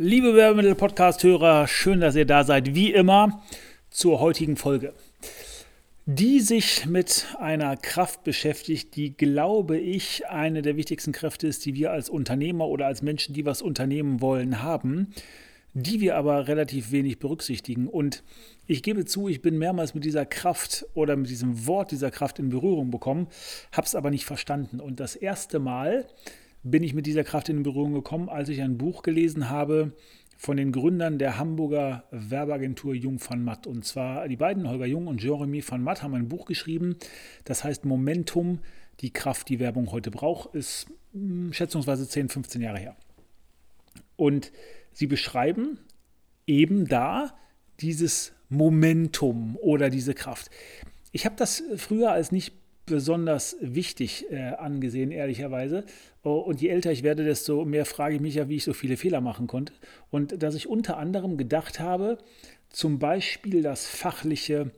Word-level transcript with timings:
Liebe 0.00 0.36
Werbemittel-Podcast-Hörer, 0.36 1.66
schön, 1.66 1.98
dass 1.98 2.14
ihr 2.14 2.24
da 2.24 2.44
seid, 2.44 2.76
wie 2.76 2.92
immer, 2.92 3.42
zur 3.90 4.20
heutigen 4.20 4.56
Folge, 4.56 4.92
die 6.06 6.38
sich 6.38 6.86
mit 6.86 7.26
einer 7.40 7.76
Kraft 7.76 8.22
beschäftigt, 8.22 8.94
die, 8.94 9.16
glaube 9.16 9.76
ich, 9.76 10.28
eine 10.28 10.62
der 10.62 10.76
wichtigsten 10.76 11.10
Kräfte 11.10 11.48
ist, 11.48 11.66
die 11.66 11.74
wir 11.74 11.90
als 11.90 12.10
Unternehmer 12.10 12.68
oder 12.68 12.86
als 12.86 13.02
Menschen, 13.02 13.34
die 13.34 13.44
was 13.44 13.60
unternehmen 13.60 14.20
wollen, 14.20 14.62
haben, 14.62 15.08
die 15.74 16.00
wir 16.00 16.14
aber 16.14 16.46
relativ 16.46 16.92
wenig 16.92 17.18
berücksichtigen. 17.18 17.88
Und 17.88 18.22
ich 18.68 18.84
gebe 18.84 19.04
zu, 19.04 19.26
ich 19.26 19.42
bin 19.42 19.58
mehrmals 19.58 19.94
mit 19.94 20.04
dieser 20.04 20.26
Kraft 20.26 20.86
oder 20.94 21.16
mit 21.16 21.28
diesem 21.28 21.66
Wort 21.66 21.90
dieser 21.90 22.12
Kraft 22.12 22.38
in 22.38 22.50
Berührung 22.50 22.92
bekommen, 22.92 23.26
habe 23.72 23.88
es 23.88 23.96
aber 23.96 24.10
nicht 24.12 24.26
verstanden. 24.26 24.78
Und 24.78 25.00
das 25.00 25.16
erste 25.16 25.58
Mal, 25.58 26.06
bin 26.62 26.82
ich 26.82 26.94
mit 26.94 27.06
dieser 27.06 27.24
Kraft 27.24 27.48
in 27.48 27.62
Berührung 27.62 27.92
gekommen, 27.92 28.28
als 28.28 28.48
ich 28.48 28.62
ein 28.62 28.78
Buch 28.78 29.02
gelesen 29.02 29.48
habe 29.48 29.92
von 30.36 30.56
den 30.56 30.70
Gründern 30.70 31.18
der 31.18 31.36
Hamburger 31.36 32.04
Werbeagentur 32.10 32.94
Jung 32.94 33.20
van 33.20 33.42
Matt. 33.42 33.66
Und 33.66 33.84
zwar 33.84 34.28
die 34.28 34.36
beiden, 34.36 34.68
Holger 34.68 34.86
Jung 34.86 35.08
und 35.08 35.22
Jeremy 35.22 35.62
van 35.66 35.82
Matt, 35.82 36.02
haben 36.02 36.14
ein 36.14 36.28
Buch 36.28 36.46
geschrieben, 36.46 36.96
das 37.44 37.64
heißt 37.64 37.84
Momentum, 37.84 38.60
die 39.00 39.12
Kraft, 39.12 39.48
die 39.48 39.58
Werbung 39.58 39.90
heute 39.90 40.10
braucht, 40.10 40.54
ist 40.54 40.86
hm, 41.12 41.52
schätzungsweise 41.52 42.08
10, 42.08 42.28
15 42.28 42.62
Jahre 42.62 42.78
her. 42.78 42.96
Und 44.16 44.52
sie 44.92 45.06
beschreiben 45.06 45.78
eben 46.46 46.86
da 46.86 47.34
dieses 47.80 48.32
Momentum 48.48 49.56
oder 49.60 49.90
diese 49.90 50.14
Kraft. 50.14 50.50
Ich 51.12 51.26
habe 51.26 51.36
das 51.36 51.62
früher 51.76 52.12
als 52.12 52.32
nicht 52.32 52.54
besonders 52.88 53.56
wichtig 53.60 54.26
äh, 54.30 54.54
angesehen, 54.54 55.10
ehrlicherweise. 55.10 55.84
Oh, 56.22 56.38
und 56.38 56.60
je 56.60 56.68
älter 56.68 56.90
ich 56.90 57.02
werde, 57.02 57.24
desto 57.24 57.64
mehr 57.64 57.84
frage 57.84 58.16
ich 58.16 58.20
mich 58.20 58.34
ja, 58.34 58.48
wie 58.48 58.56
ich 58.56 58.64
so 58.64 58.72
viele 58.72 58.96
Fehler 58.96 59.20
machen 59.20 59.46
konnte. 59.46 59.72
Und 60.10 60.42
dass 60.42 60.54
ich 60.54 60.66
unter 60.66 60.96
anderem 60.96 61.36
gedacht 61.36 61.80
habe, 61.80 62.18
zum 62.70 62.98
Beispiel 62.98 63.62
das 63.62 63.86
Fachliche 63.86 64.70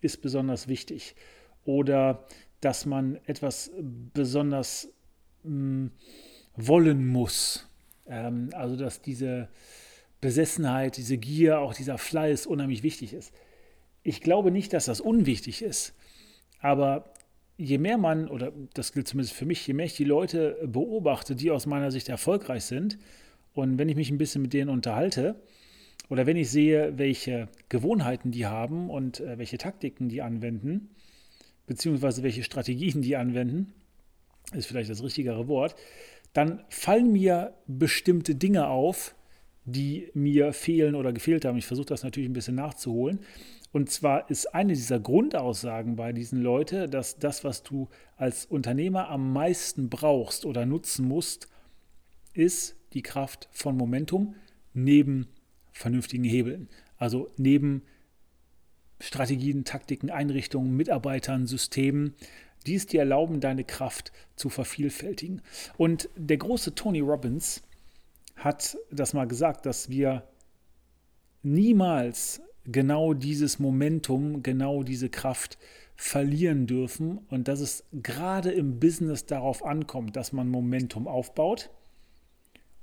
ist 0.00 0.22
besonders 0.22 0.68
wichtig. 0.68 1.16
Oder 1.64 2.24
dass 2.60 2.86
man 2.86 3.18
etwas 3.26 3.70
besonders 4.14 4.88
mh, 5.42 5.50
hm, 5.50 5.90
wollen 6.56 7.06
muss. 7.06 7.68
Ähm, 8.06 8.50
also 8.52 8.76
dass 8.76 9.02
diese 9.02 9.48
Besessenheit, 10.20 10.96
diese 10.96 11.18
Gier, 11.18 11.60
auch 11.60 11.74
dieser 11.74 11.98
Fleiß 11.98 12.46
unheimlich 12.46 12.82
wichtig 12.82 13.12
ist. 13.12 13.32
Ich 14.02 14.20
glaube 14.20 14.50
nicht, 14.50 14.72
dass 14.72 14.86
das 14.86 15.00
unwichtig 15.00 15.62
ist. 15.62 15.94
Aber 16.60 17.12
je 17.56 17.78
mehr 17.78 17.98
man, 17.98 18.28
oder 18.28 18.52
das 18.74 18.92
gilt 18.92 19.08
zumindest 19.08 19.34
für 19.34 19.46
mich, 19.46 19.66
je 19.66 19.74
mehr 19.74 19.86
ich 19.86 19.96
die 19.96 20.04
Leute 20.04 20.58
beobachte, 20.64 21.34
die 21.34 21.50
aus 21.50 21.66
meiner 21.66 21.90
Sicht 21.90 22.08
erfolgreich 22.08 22.64
sind, 22.64 22.98
und 23.54 23.78
wenn 23.78 23.88
ich 23.88 23.96
mich 23.96 24.10
ein 24.10 24.18
bisschen 24.18 24.42
mit 24.42 24.52
denen 24.52 24.70
unterhalte, 24.70 25.36
oder 26.08 26.26
wenn 26.26 26.36
ich 26.36 26.50
sehe, 26.50 26.98
welche 26.98 27.48
Gewohnheiten 27.68 28.30
die 28.30 28.46
haben 28.46 28.90
und 28.90 29.20
äh, 29.20 29.38
welche 29.38 29.58
Taktiken 29.58 30.08
die 30.08 30.22
anwenden, 30.22 30.90
beziehungsweise 31.66 32.22
welche 32.22 32.44
Strategien 32.44 33.02
die 33.02 33.16
anwenden, 33.16 33.72
ist 34.52 34.66
vielleicht 34.66 34.90
das 34.90 35.02
richtigere 35.02 35.48
Wort, 35.48 35.74
dann 36.32 36.62
fallen 36.68 37.12
mir 37.12 37.54
bestimmte 37.66 38.34
Dinge 38.34 38.68
auf, 38.68 39.14
die 39.64 40.10
mir 40.14 40.52
fehlen 40.52 40.94
oder 40.94 41.12
gefehlt 41.12 41.44
haben. 41.44 41.58
Ich 41.58 41.66
versuche 41.66 41.86
das 41.86 42.04
natürlich 42.04 42.28
ein 42.28 42.34
bisschen 42.34 42.54
nachzuholen. 42.54 43.18
Und 43.72 43.90
zwar 43.90 44.30
ist 44.30 44.54
eine 44.54 44.72
dieser 44.72 45.00
Grundaussagen 45.00 45.96
bei 45.96 46.12
diesen 46.12 46.40
Leuten, 46.40 46.90
dass 46.90 47.18
das, 47.18 47.44
was 47.44 47.62
du 47.62 47.88
als 48.16 48.46
Unternehmer 48.46 49.08
am 49.08 49.32
meisten 49.32 49.90
brauchst 49.90 50.46
oder 50.46 50.64
nutzen 50.64 51.06
musst, 51.06 51.48
ist 52.32 52.76
die 52.92 53.02
Kraft 53.02 53.48
von 53.52 53.76
Momentum 53.76 54.34
neben 54.72 55.28
vernünftigen 55.72 56.24
Hebeln. 56.24 56.68
Also 56.96 57.30
neben 57.36 57.82
Strategien, 59.00 59.64
Taktiken, 59.64 60.10
Einrichtungen, 60.10 60.74
Mitarbeitern, 60.74 61.46
Systemen, 61.46 62.14
die 62.66 62.74
es 62.74 62.86
dir 62.86 63.00
erlauben, 63.00 63.40
deine 63.40 63.64
Kraft 63.64 64.12
zu 64.36 64.48
vervielfältigen. 64.48 65.42
Und 65.76 66.08
der 66.16 66.38
große 66.38 66.74
Tony 66.74 67.00
Robbins 67.00 67.62
hat 68.36 68.76
das 68.90 69.12
mal 69.12 69.26
gesagt, 69.26 69.66
dass 69.66 69.88
wir 69.88 70.26
niemals 71.42 72.40
genau 72.66 73.14
dieses 73.14 73.58
Momentum, 73.58 74.42
genau 74.42 74.82
diese 74.82 75.08
Kraft 75.08 75.58
verlieren 75.96 76.66
dürfen 76.66 77.18
und 77.30 77.48
dass 77.48 77.60
es 77.60 77.84
gerade 78.02 78.50
im 78.50 78.78
Business 78.78 79.24
darauf 79.26 79.64
ankommt, 79.64 80.16
dass 80.16 80.32
man 80.32 80.48
Momentum 80.48 81.08
aufbaut 81.08 81.70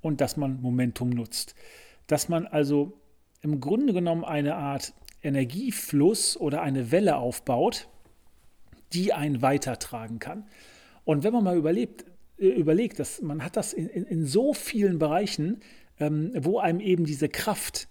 und 0.01 0.19
dass 0.19 0.35
man 0.35 0.61
Momentum 0.61 1.09
nutzt. 1.09 1.53
Dass 2.07 2.27
man 2.27 2.47
also 2.47 2.99
im 3.41 3.59
Grunde 3.59 3.93
genommen 3.93 4.23
eine 4.23 4.55
Art 4.55 4.93
Energiefluss 5.21 6.37
oder 6.37 6.61
eine 6.61 6.91
Welle 6.91 7.17
aufbaut, 7.17 7.87
die 8.93 9.13
einen 9.13 9.41
weitertragen 9.41 10.19
kann. 10.19 10.45
Und 11.05 11.23
wenn 11.23 11.33
man 11.33 11.43
mal 11.43 11.57
überlebt, 11.57 12.05
äh, 12.37 12.47
überlegt, 12.47 12.99
dass 12.99 13.21
man 13.21 13.43
hat 13.43 13.57
das 13.57 13.73
in, 13.73 13.87
in, 13.87 14.05
in 14.05 14.25
so 14.25 14.53
vielen 14.53 14.99
Bereichen, 14.99 15.61
ähm, 15.99 16.31
wo 16.35 16.59
einem 16.59 16.79
eben 16.79 17.05
diese 17.05 17.29
Kraft 17.29 17.87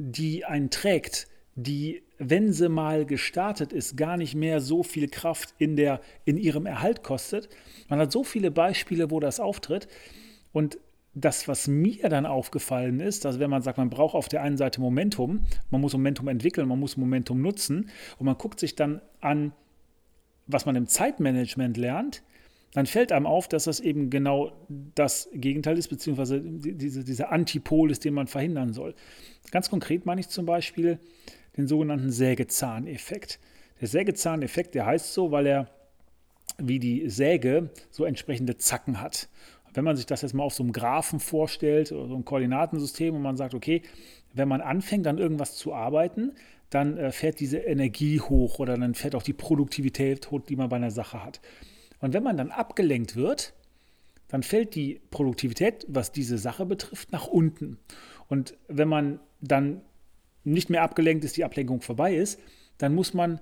die 0.00 0.46
einen 0.46 0.70
trägt, 0.70 1.28
die, 1.54 2.02
wenn 2.18 2.52
sie 2.52 2.70
mal 2.70 3.04
gestartet 3.04 3.72
ist, 3.72 3.96
gar 3.96 4.16
nicht 4.16 4.34
mehr 4.34 4.60
so 4.60 4.82
viel 4.82 5.08
Kraft 5.08 5.54
in, 5.58 5.76
der, 5.76 6.00
in 6.24 6.38
ihrem 6.38 6.64
Erhalt 6.64 7.02
kostet. 7.02 7.50
Man 7.88 7.98
hat 7.98 8.10
so 8.10 8.24
viele 8.24 8.50
Beispiele, 8.50 9.10
wo 9.10 9.20
das 9.20 9.40
auftritt. 9.40 9.88
Und 10.52 10.78
das, 11.12 11.48
was 11.48 11.68
mir 11.68 12.08
dann 12.08 12.24
aufgefallen 12.24 13.00
ist, 13.00 13.24
dass 13.24 13.40
wenn 13.40 13.50
man 13.50 13.62
sagt, 13.62 13.78
man 13.78 13.90
braucht 13.90 14.14
auf 14.14 14.28
der 14.28 14.42
einen 14.42 14.56
Seite 14.56 14.80
Momentum, 14.80 15.44
man 15.70 15.80
muss 15.80 15.92
Momentum 15.92 16.28
entwickeln, 16.28 16.68
man 16.68 16.78
muss 16.78 16.96
Momentum 16.96 17.42
nutzen 17.42 17.90
und 18.18 18.26
man 18.26 18.38
guckt 18.38 18.60
sich 18.60 18.76
dann 18.76 19.02
an, 19.20 19.52
was 20.46 20.66
man 20.66 20.76
im 20.76 20.86
Zeitmanagement 20.86 21.76
lernt, 21.76 22.22
dann 22.72 22.86
fällt 22.86 23.10
einem 23.10 23.26
auf, 23.26 23.48
dass 23.48 23.64
das 23.64 23.80
eben 23.80 24.10
genau 24.10 24.52
das 24.94 25.28
Gegenteil 25.32 25.76
ist, 25.76 25.88
beziehungsweise 25.88 26.40
diese, 26.40 27.04
dieser 27.04 27.32
Antipol 27.32 27.90
ist, 27.90 28.04
den 28.04 28.14
man 28.14 28.28
verhindern 28.28 28.72
soll. 28.72 28.94
Ganz 29.50 29.70
konkret 29.70 30.06
meine 30.06 30.20
ich 30.20 30.28
zum 30.28 30.46
Beispiel 30.46 30.98
den 31.56 31.66
sogenannten 31.66 32.12
Sägezahneffekt. 32.12 33.40
Der 33.80 33.88
Sägezahneffekt, 33.88 34.74
der 34.74 34.86
heißt 34.86 35.12
so, 35.12 35.32
weil 35.32 35.46
er 35.46 35.68
wie 36.58 36.78
die 36.78 37.08
Säge 37.08 37.70
so 37.90 38.04
entsprechende 38.04 38.56
Zacken 38.56 39.00
hat. 39.00 39.28
Wenn 39.72 39.84
man 39.84 39.96
sich 39.96 40.06
das 40.06 40.22
jetzt 40.22 40.34
mal 40.34 40.44
auf 40.44 40.54
so 40.54 40.62
einem 40.62 40.72
Graphen 40.72 41.20
vorstellt 41.20 41.90
oder 41.92 42.08
so 42.08 42.14
ein 42.14 42.24
Koordinatensystem 42.24 43.14
und 43.14 43.22
man 43.22 43.36
sagt, 43.36 43.54
okay, 43.54 43.82
wenn 44.34 44.48
man 44.48 44.60
anfängt 44.60 45.06
an 45.06 45.18
irgendwas 45.18 45.56
zu 45.56 45.72
arbeiten, 45.72 46.32
dann 46.70 46.98
äh, 46.98 47.10
fährt 47.10 47.40
diese 47.40 47.58
Energie 47.58 48.20
hoch 48.20 48.58
oder 48.58 48.76
dann 48.76 48.94
fährt 48.94 49.14
auch 49.14 49.22
die 49.22 49.32
Produktivität 49.32 50.30
hoch, 50.30 50.40
die 50.40 50.56
man 50.56 50.68
bei 50.68 50.76
einer 50.76 50.90
Sache 50.90 51.24
hat. 51.24 51.40
Und 52.00 52.14
wenn 52.14 52.22
man 52.22 52.36
dann 52.36 52.50
abgelenkt 52.50 53.16
wird, 53.16 53.52
dann 54.28 54.42
fällt 54.42 54.74
die 54.74 55.00
Produktivität, 55.10 55.86
was 55.88 56.12
diese 56.12 56.38
Sache 56.38 56.64
betrifft, 56.66 57.12
nach 57.12 57.26
unten. 57.26 57.78
Und 58.28 58.56
wenn 58.68 58.88
man 58.88 59.20
dann 59.40 59.82
nicht 60.44 60.70
mehr 60.70 60.82
abgelenkt 60.82 61.24
ist, 61.24 61.36
die 61.36 61.44
Ablenkung 61.44 61.80
vorbei 61.80 62.14
ist, 62.14 62.38
dann 62.78 62.94
muss 62.94 63.12
man 63.12 63.40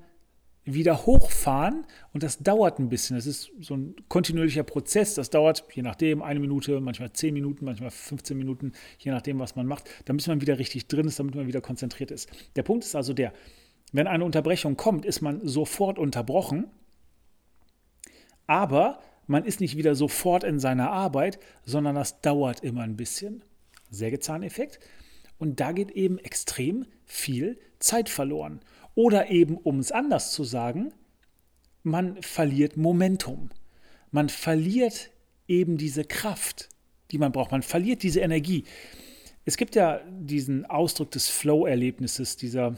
wieder 0.64 1.06
hochfahren 1.06 1.86
und 2.12 2.22
das 2.22 2.38
dauert 2.38 2.78
ein 2.78 2.88
bisschen. 2.88 3.16
Das 3.16 3.26
ist 3.26 3.50
so 3.60 3.74
ein 3.74 3.94
kontinuierlicher 4.08 4.64
Prozess. 4.64 5.14
Das 5.14 5.30
dauert 5.30 5.64
je 5.72 5.82
nachdem 5.82 6.22
eine 6.22 6.40
Minute, 6.40 6.80
manchmal 6.80 7.12
zehn 7.12 7.32
Minuten, 7.32 7.64
manchmal 7.64 7.90
15 7.90 8.36
Minuten, 8.36 8.72
je 8.98 9.10
nachdem, 9.10 9.38
was 9.38 9.56
man 9.56 9.66
macht, 9.66 9.88
damit 10.06 10.26
man 10.26 10.40
wieder 10.40 10.58
richtig 10.58 10.86
drin 10.88 11.06
ist, 11.06 11.18
damit 11.18 11.34
man 11.34 11.46
wieder 11.46 11.60
konzentriert 11.60 12.10
ist. 12.10 12.28
Der 12.56 12.62
Punkt 12.62 12.84
ist 12.84 12.94
also 12.94 13.14
der, 13.14 13.32
wenn 13.92 14.06
eine 14.06 14.24
Unterbrechung 14.24 14.76
kommt, 14.76 15.06
ist 15.06 15.22
man 15.22 15.46
sofort 15.46 15.98
unterbrochen 15.98 16.66
aber 18.48 19.00
man 19.28 19.44
ist 19.44 19.60
nicht 19.60 19.76
wieder 19.76 19.94
sofort 19.94 20.42
in 20.42 20.58
seiner 20.58 20.90
Arbeit, 20.90 21.38
sondern 21.64 21.94
das 21.94 22.20
dauert 22.20 22.64
immer 22.64 22.82
ein 22.82 22.96
bisschen. 22.96 23.44
Sägezahneffekt. 23.90 24.80
Und 25.38 25.60
da 25.60 25.70
geht 25.72 25.92
eben 25.92 26.18
extrem 26.18 26.86
viel 27.04 27.58
Zeit 27.78 28.08
verloren. 28.08 28.60
Oder 28.94 29.30
eben, 29.30 29.56
um 29.56 29.78
es 29.78 29.92
anders 29.92 30.32
zu 30.32 30.44
sagen, 30.44 30.92
man 31.82 32.20
verliert 32.22 32.76
Momentum. 32.76 33.50
Man 34.10 34.30
verliert 34.30 35.10
eben 35.46 35.76
diese 35.76 36.04
Kraft, 36.04 36.70
die 37.10 37.18
man 37.18 37.32
braucht. 37.32 37.52
Man 37.52 37.62
verliert 37.62 38.02
diese 38.02 38.20
Energie. 38.20 38.64
Es 39.44 39.56
gibt 39.56 39.76
ja 39.76 40.00
diesen 40.08 40.66
Ausdruck 40.66 41.10
des 41.10 41.28
Flow-Erlebnisses, 41.28 42.36
dieser 42.36 42.76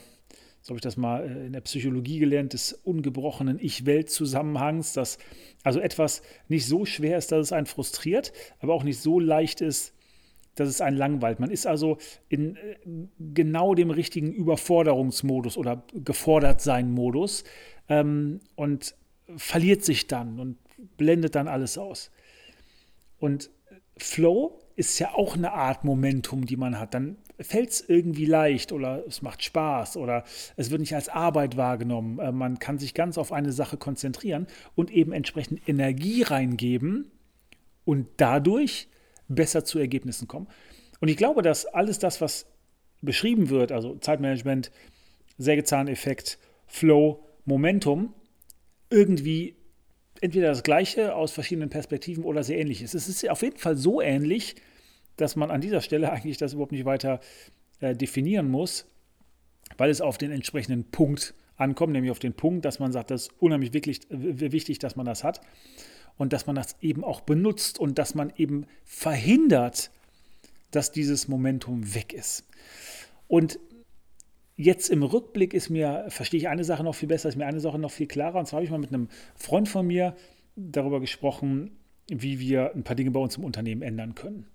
so 0.62 0.70
habe 0.70 0.78
ich 0.78 0.82
das 0.82 0.96
mal 0.96 1.26
äh, 1.26 1.46
in 1.46 1.52
der 1.52 1.62
Psychologie 1.62 2.18
gelernt, 2.18 2.52
des 2.52 2.72
ungebrochenen 2.72 3.58
Ich-Welt-Zusammenhangs, 3.58 4.92
dass 4.92 5.18
also 5.62 5.80
etwas 5.80 6.22
nicht 6.48 6.66
so 6.66 6.84
schwer 6.84 7.18
ist, 7.18 7.32
dass 7.32 7.46
es 7.46 7.52
einen 7.52 7.66
frustriert, 7.66 8.32
aber 8.60 8.74
auch 8.74 8.84
nicht 8.84 9.00
so 9.00 9.18
leicht 9.18 9.60
ist, 9.60 9.94
dass 10.54 10.68
es 10.68 10.80
einen 10.80 10.96
langweilt. 10.96 11.40
Man 11.40 11.50
ist 11.50 11.66
also 11.66 11.98
in 12.28 12.56
äh, 12.56 12.76
genau 13.18 13.74
dem 13.74 13.90
richtigen 13.90 14.32
Überforderungsmodus 14.32 15.56
oder 15.56 15.82
gefordert 15.94 16.60
sein 16.60 16.90
Modus 16.90 17.44
ähm, 17.88 18.40
und 18.56 18.94
verliert 19.36 19.84
sich 19.84 20.06
dann 20.06 20.38
und 20.38 20.58
blendet 20.96 21.34
dann 21.34 21.48
alles 21.48 21.78
aus. 21.78 22.10
Und 23.18 23.50
Flow 23.96 24.58
ist 24.76 24.98
ja 24.98 25.14
auch 25.14 25.36
eine 25.36 25.52
Art 25.52 25.84
Momentum, 25.84 26.46
die 26.46 26.56
man 26.56 26.78
hat. 26.78 26.94
Dann 26.94 27.16
fällt 27.40 27.70
es 27.70 27.88
irgendwie 27.88 28.26
leicht 28.26 28.72
oder 28.72 29.04
es 29.06 29.22
macht 29.22 29.42
Spaß 29.42 29.96
oder 29.96 30.25
es 30.56 30.70
wird 30.70 30.81
nicht 30.81 30.94
als 30.94 31.08
Arbeit 31.08 31.56
wahrgenommen. 31.56 32.19
Äh, 32.19 32.32
man 32.32 32.58
kann 32.58 32.78
sich 32.78 32.94
ganz 32.94 33.19
auf 33.19 33.32
eine 33.32 33.52
Sache 33.52 33.76
konzentrieren 33.76 34.46
und 34.75 34.90
eben 34.90 35.12
entsprechend 35.12 35.69
Energie 35.69 36.22
reingeben 36.22 37.10
und 37.84 38.08
dadurch 38.16 38.88
besser 39.28 39.64
zu 39.64 39.78
Ergebnissen 39.78 40.28
kommen. 40.28 40.48
Und 41.00 41.08
ich 41.08 41.16
glaube, 41.16 41.42
dass 41.42 41.66
alles 41.66 41.98
das, 41.98 42.20
was 42.20 42.46
beschrieben 43.00 43.48
wird, 43.48 43.72
also 43.72 43.96
Zeitmanagement, 43.96 44.70
Sägezahneffekt, 45.38 46.38
Flow, 46.66 47.25
Momentum, 47.46 48.12
irgendwie 48.90 49.56
entweder 50.20 50.48
das 50.48 50.62
Gleiche 50.62 51.14
aus 51.14 51.32
verschiedenen 51.32 51.70
Perspektiven 51.70 52.25
oder 52.25 52.43
sehr 52.43 52.58
ähnlich 52.58 52.82
ist. 52.82 52.94
Es 52.94 53.08
ist 53.08 53.28
auf 53.31 53.43
jeden 53.43 53.56
Fall 53.56 53.76
so 53.76 54.02
ähnlich, 54.02 54.56
dass 55.20 55.37
man 55.37 55.50
an 55.50 55.61
dieser 55.61 55.81
Stelle 55.81 56.12
eigentlich 56.12 56.38
das 56.38 56.52
überhaupt 56.52 56.72
nicht 56.72 56.84
weiter 56.84 57.20
äh, 57.81 57.94
definieren 57.94 58.50
muss, 58.50 58.87
weil 59.76 59.90
es 59.90 60.00
auf 60.00 60.19
den 60.19 60.31
entsprechenden 60.31 60.84
Punkt 60.84 61.34
ankommt, 61.56 61.93
nämlich 61.93 62.11
auf 62.11 62.19
den 62.19 62.32
Punkt, 62.32 62.64
dass 62.64 62.78
man 62.78 62.93
sagt, 62.93 63.11
das 63.11 63.22
ist 63.22 63.32
unheimlich 63.38 63.72
wirklich, 63.72 64.00
wichtig, 64.11 64.78
dass 64.78 64.96
man 64.96 65.06
das 65.06 65.25
hat 65.25 65.40
und 66.17 66.32
dass 66.32 66.46
man 66.46 66.56
das 66.56 66.76
eben 66.81 67.05
auch 67.05 67.20
benutzt 67.20 67.78
und 67.78 67.99
dass 67.99 68.14
man 68.14 68.32
eben 68.37 68.67
verhindert, 68.84 69.90
dass 70.70 70.93
dieses 70.93 71.28
Momentum 71.28 71.94
weg 71.94 72.12
ist. 72.12 72.49
Und 73.28 73.58
jetzt 74.56 74.90
im 74.90 75.02
Rückblick 75.02 75.55
ist 75.55 75.70
mir, 75.70 76.06
verstehe 76.08 76.38
ich 76.38 76.49
eine 76.49 76.64
Sache 76.64 76.84
noch 76.84 76.94
viel 76.94 77.08
besser, 77.08 77.28
ist 77.28 77.37
mir 77.37 77.46
eine 77.46 77.61
Sache 77.61 77.78
noch 77.78 77.90
viel 77.90 78.06
klarer. 78.06 78.38
Und 78.38 78.46
zwar 78.46 78.58
habe 78.58 78.64
ich 78.64 78.70
mal 78.70 78.78
mit 78.78 78.93
einem 78.93 79.08
Freund 79.34 79.69
von 79.69 79.87
mir 79.87 80.14
darüber 80.56 81.00
gesprochen, 81.00 81.78
wie 82.08 82.40
wir 82.40 82.75
ein 82.75 82.82
paar 82.82 82.96
Dinge 82.96 83.11
bei 83.11 83.20
uns 83.20 83.37
im 83.37 83.44
Unternehmen 83.44 83.82
ändern 83.82 84.14
können. 84.14 84.46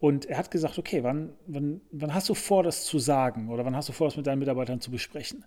Und 0.00 0.26
er 0.26 0.38
hat 0.38 0.50
gesagt, 0.50 0.78
okay, 0.78 1.02
wann, 1.02 1.32
wann, 1.46 1.80
wann 1.90 2.14
hast 2.14 2.28
du 2.28 2.34
vor, 2.34 2.62
das 2.62 2.84
zu 2.84 2.98
sagen? 2.98 3.48
Oder 3.48 3.64
wann 3.64 3.74
hast 3.74 3.88
du 3.88 3.92
vor, 3.92 4.06
das 4.06 4.16
mit 4.16 4.26
deinen 4.26 4.38
Mitarbeitern 4.38 4.80
zu 4.80 4.90
besprechen? 4.90 5.44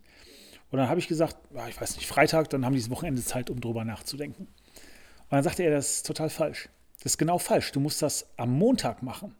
Und 0.72 0.78
dann 0.78 0.90
habe 0.90 1.00
ich 1.00 1.08
gesagt, 1.08 1.38
ich 1.70 1.80
weiß 1.80 1.96
nicht, 1.98 2.08
Freitag, 2.08 2.50
dann 2.50 2.66
haben 2.66 2.74
die 2.74 2.78
dieses 2.78 2.92
Wochenende 2.92 3.22
Zeit, 3.22 3.50
um 3.50 3.60
drüber 3.60 3.86
nachzudenken. 3.86 4.44
Und 4.44 5.32
dann 5.32 5.44
sagte 5.44 5.64
er, 5.64 5.72
das 5.72 5.96
ist 5.96 6.06
total 6.06 6.30
falsch. 6.30 6.70
Das 6.98 7.14
ist 7.14 7.18
genau 7.18 7.38
falsch. 7.38 7.72
Du 7.72 7.80
musst 7.80 8.02
das 8.02 8.28
am 8.38 8.52
Montag 8.58 9.04
machen. 9.04 9.36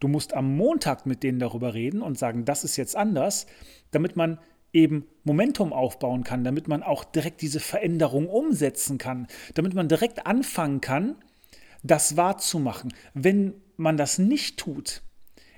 Du 0.00 0.08
musst 0.08 0.34
am 0.34 0.56
Montag 0.56 1.06
mit 1.06 1.22
denen 1.22 1.38
darüber 1.38 1.74
reden 1.74 2.02
und 2.02 2.18
sagen, 2.18 2.44
das 2.44 2.64
ist 2.64 2.76
jetzt 2.76 2.96
anders, 2.96 3.46
damit 3.92 4.16
man 4.16 4.38
eben 4.72 5.06
Momentum 5.24 5.72
aufbauen 5.72 6.24
kann, 6.24 6.44
damit 6.44 6.66
man 6.68 6.82
auch 6.82 7.04
direkt 7.04 7.42
diese 7.42 7.60
Veränderung 7.60 8.28
umsetzen 8.28 8.98
kann, 8.98 9.26
damit 9.54 9.74
man 9.74 9.88
direkt 9.88 10.26
anfangen 10.26 10.80
kann, 10.80 11.16
das 11.82 12.16
wahrzumachen. 12.16 12.92
Wenn 13.14 13.54
man 13.76 13.96
das 13.96 14.18
nicht 14.18 14.58
tut, 14.58 15.02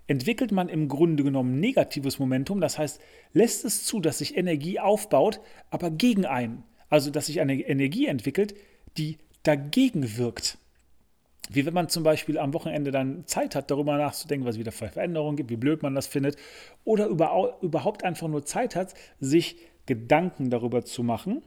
entwickelt 0.07 0.53
man 0.53 0.69
im 0.69 0.89
Grunde 0.89 1.25
genommen 1.25 1.61
negatives 1.61 2.19
Momentum, 2.19 2.61
das 2.61 2.79
heißt, 2.79 3.01
lässt 3.33 3.65
es 3.65 3.85
zu, 3.85 4.01
dass 4.01 4.19
sich 4.19 4.37
Energie 4.37 4.79
aufbaut, 4.81 5.41
aber 5.71 5.91
gegen 5.91 6.27
einen. 6.27 6.63
Also, 6.89 7.11
dass 7.11 7.27
sich 7.27 7.41
eine 7.41 7.55
Energie 7.55 8.07
entwickelt, 8.07 8.55
die 8.97 9.19
dagegen 9.43 10.17
wirkt. 10.17 10.59
Wie 11.51 11.67
wenn 11.67 11.75
man 11.75 11.89
zum 11.89 12.05
Beispiel 12.05 12.39
am 12.39 12.55
Wochenende 12.55 12.91
dann 12.91 13.27
Zeit 13.27 13.55
hat, 13.55 13.71
darüber 13.71 13.97
nachzudenken, 13.97 14.47
was 14.47 14.59
wieder 14.59 14.73
für 14.73 14.89
Veränderungen 14.89 15.37
gibt, 15.37 15.51
wie 15.51 15.57
blöd 15.57 15.83
man 15.83 15.95
das 15.95 16.07
findet, 16.07 16.37
oder 16.85 17.07
überhaupt 17.07 18.05
einfach 18.05 18.29
nur 18.29 18.45
Zeit 18.47 18.77
hat, 18.77 18.95
sich 19.21 19.57
Gedanken 19.87 20.49
darüber 20.49 20.85
zu 20.85 21.03
machen, 21.03 21.43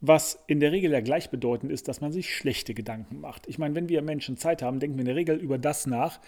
was 0.00 0.42
in 0.46 0.60
der 0.60 0.72
Regel 0.72 0.92
ja 0.92 1.00
gleichbedeutend 1.00 1.70
ist, 1.70 1.88
dass 1.88 2.00
man 2.00 2.12
sich 2.12 2.34
schlechte 2.34 2.74
Gedanken 2.74 3.20
macht. 3.20 3.46
Ich 3.48 3.58
meine, 3.58 3.74
wenn 3.74 3.88
wir 3.88 4.02
Menschen 4.02 4.36
Zeit 4.36 4.62
haben, 4.62 4.80
denken 4.80 4.96
wir 4.96 5.02
in 5.02 5.06
der 5.06 5.16
Regel 5.16 5.36
über 5.36 5.58
das 5.58 5.86
nach, 5.86 6.20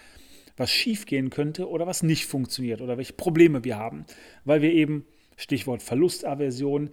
was 0.55 0.69
schiefgehen 0.69 1.31
könnte 1.31 1.67
oder 1.67 1.87
was 1.87 2.03
nicht 2.03 2.25
funktioniert 2.25 2.81
oder 2.81 2.97
welche 2.97 3.13
Probleme 3.13 3.63
wir 3.63 3.77
haben, 3.77 4.05
weil 4.45 4.61
wir 4.61 4.71
eben, 4.71 5.05
Stichwort 5.35 5.81
Verlustaversion, 5.81 6.91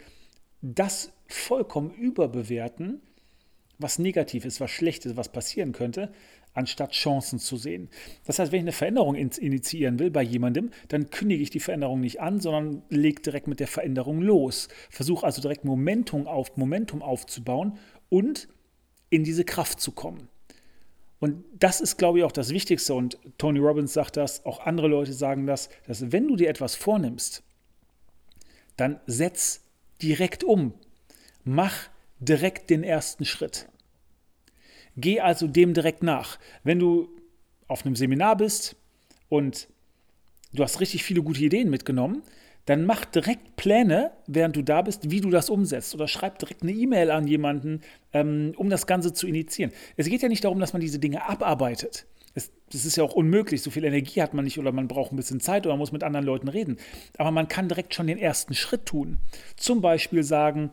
das 0.63 1.13
vollkommen 1.27 1.93
überbewerten 1.93 3.03
was 3.81 3.99
negativ 3.99 4.45
ist, 4.45 4.61
was 4.61 4.71
schlecht 4.71 5.07
ist, 5.07 5.17
was 5.17 5.33
passieren 5.33 5.73
könnte, 5.73 6.13
anstatt 6.53 6.93
Chancen 6.93 7.39
zu 7.39 7.57
sehen. 7.57 7.89
Das 8.25 8.39
heißt, 8.39 8.53
wenn 8.53 8.59
ich 8.59 8.65
eine 8.65 8.73
Veränderung 8.73 9.15
initiieren 9.15 9.99
will 9.99 10.11
bei 10.11 10.23
jemandem, 10.23 10.71
dann 10.89 11.11
kündige 11.11 11.43
ich 11.43 11.51
die 11.51 11.61
Veränderung 11.61 12.01
nicht 12.01 12.21
an, 12.21 12.41
sondern 12.41 12.83
lege 12.89 13.23
direkt 13.23 13.47
mit 13.47 13.61
der 13.61 13.69
Veränderung 13.69 14.21
los. 14.21 14.69
Versuche 14.89 15.25
also 15.25 15.41
direkt 15.41 15.65
Momentum, 15.65 16.27
auf, 16.27 16.57
Momentum 16.57 17.03
aufzubauen 17.03 17.79
und 18.09 18.49
in 19.11 19.25
diese 19.25 19.45
Kraft 19.45 19.81
zu 19.81 19.93
kommen. 19.93 20.29
Und 21.21 21.45
das 21.53 21.81
ist, 21.81 21.99
glaube 21.99 22.19
ich, 22.19 22.25
auch 22.25 22.33
das 22.33 22.51
Wichtigste. 22.51 22.95
Und 22.95 23.19
Tony 23.37 23.59
Robbins 23.59 23.93
sagt 23.93 24.17
das, 24.17 24.45
auch 24.47 24.61
andere 24.61 24.89
Leute 24.89 25.13
sagen 25.13 25.47
das, 25.47 25.69
dass 25.87 26.11
wenn 26.13 26.27
du 26.27 26.37
dir 26.37 26.49
etwas 26.49 26.75
vornimmst, 26.75 27.43
dann 28.77 28.99
setz 29.07 29.63
direkt 30.01 30.43
um. 30.43 30.73
Mach 31.45 31.91
direkt 32.21 32.71
den 32.71 32.83
ersten 32.83 33.27
Schritt. 33.27 33.70
Geh 35.01 35.21
also 35.21 35.47
dem 35.47 35.75
direkt 35.75 36.03
nach. 36.03 36.39
Wenn 36.63 36.79
du 36.79 37.09
auf 37.69 37.85
einem 37.85 37.97
Seminar 37.97 38.37
bist 38.37 38.77
und 39.29 39.69
du 40.53 40.63
hast 40.63 40.81
richtig 40.81 41.05
viele 41.05 41.23
gute 41.23 41.43
Ideen 41.43 41.71
mitgenommen, 41.71 42.23
dann 42.67 42.85
mach 42.85 43.05
direkt 43.05 43.57
Pläne, 43.57 44.13
während 44.27 44.55
du 44.57 44.63
da 44.63 44.83
bist, 44.83 45.11
wie 45.11 45.21
du 45.21 45.31
das 45.31 45.51
umsetzt. 45.51 45.95
Oder 45.95 46.07
schreib 46.07 46.39
direkt 46.39 46.63
eine 46.63 46.73
E-Mail 46.73 47.11
an 47.11 47.27
jemanden, 47.27 47.81
ähm, 48.13 48.53
um 48.57 48.71
das 48.71 48.87
Ganze 48.87 49.13
zu 49.13 49.27
initiieren. 49.27 49.73
Es 49.97 50.07
geht 50.07 50.23
ja 50.23 50.29
nicht 50.29 50.45
darum, 50.45 50.61
dass 50.61 50.73
man 50.73 50.81
diese 50.81 50.99
Dinge 50.99 51.29
abarbeitet. 51.29 52.07
Es, 52.35 52.53
das 52.71 52.85
ist 52.85 52.97
ja 52.97 53.03
auch 53.03 53.15
unmöglich. 53.15 53.63
So 53.63 53.71
viel 53.71 53.85
Energie 53.85 54.23
hat 54.23 54.35
man 54.35 54.45
nicht 54.45 54.59
oder 54.59 54.73
man 54.73 54.89
braucht 54.89 55.13
ein 55.13 55.17
bisschen 55.17 55.41
Zeit 55.41 55.67
oder 55.67 55.73
man 55.73 55.81
muss 55.81 55.93
mit 55.93 56.05
anderen 56.05 56.27
Leuten 56.27 56.49
reden. 56.49 56.77
Aber 57.17 57.31
man 57.31 57.49
kann 57.49 57.69
direkt 57.69 57.95
schon 57.95 58.07
den 58.07 58.19
ersten 58.19 58.55
Schritt 58.55 58.87
tun. 58.87 59.19
Zum 59.57 59.81
Beispiel 59.81 60.23
sagen, 60.23 60.71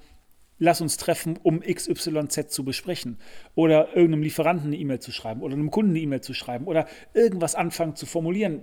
lass 0.60 0.82
uns 0.82 0.98
treffen, 0.98 1.38
um 1.42 1.62
XYZ 1.62 2.50
zu 2.50 2.64
besprechen. 2.64 3.18
Oder 3.56 3.96
irgendeinem 3.96 4.24
Lieferanten 4.24 4.68
eine 4.68 4.78
E-Mail 4.78 5.00
zu 5.00 5.12
schreiben 5.12 5.42
oder 5.42 5.54
einem 5.54 5.72
Kunden 5.72 5.92
eine 5.92 6.00
E-Mail 6.00 6.22
zu 6.22 6.34
schreiben 6.34 6.66
oder 6.66 6.88
irgendwas 7.14 7.56
anfangen 7.56 7.96
zu 7.96 8.06
formulieren. 8.06 8.62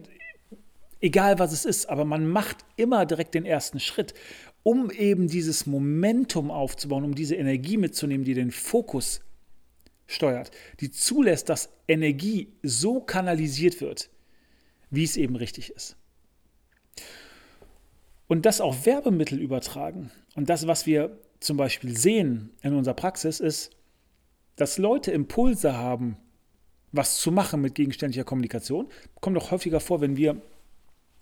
Egal 1.01 1.39
was 1.39 1.53
es 1.53 1.65
ist, 1.65 1.87
aber 1.87 2.05
man 2.05 2.27
macht 2.27 2.65
immer 2.77 3.05
direkt 3.07 3.35
den 3.35 3.45
ersten 3.45 3.79
Schritt, 3.79 4.15
um 4.63 4.91
eben 4.91 5.29
dieses 5.29 5.67
Momentum 5.67 6.51
aufzubauen, 6.51 7.05
um 7.05 7.15
diese 7.15 7.37
Energie 7.37 7.77
mitzunehmen, 7.77 8.25
die 8.25 8.35
den 8.35 8.51
Fokus 8.51 9.21
steuert, 10.07 10.51
die 10.81 10.91
zulässt, 10.91 11.49
dass 11.49 11.71
Energie 11.89 12.53
so 12.63 13.01
kanalisiert 13.01 13.81
wird, 13.81 14.11
wie 14.91 15.05
es 15.05 15.17
eben 15.17 15.37
richtig 15.37 15.71
ist. 15.71 15.97
Und 18.27 18.47
das 18.47 18.61
auf 18.61 18.87
Werbemittel 18.87 19.39
übertragen 19.39 20.11
und 20.35 20.49
das, 20.49 20.67
was 20.67 20.87
wir 20.87 21.19
zum 21.45 21.57
Beispiel 21.57 21.97
sehen 21.97 22.51
in 22.63 22.75
unserer 22.75 22.95
Praxis, 22.95 23.41
ist, 23.41 23.71
dass 24.57 24.79
Leute 24.79 25.11
Impulse 25.11 25.77
haben, 25.77 26.17
was 26.93 27.19
zu 27.19 27.33
machen 27.33 27.61
mit 27.61 27.75
gegenständlicher 27.75 28.25
Kommunikation. 28.25 28.89
Kommt 29.21 29.37
doch 29.37 29.51
häufiger 29.51 29.81
vor, 29.81 30.01
wenn 30.01 30.17
wir 30.17 30.41